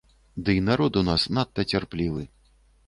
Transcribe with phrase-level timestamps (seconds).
[0.45, 2.29] Дый народ у нас надта цярплівы.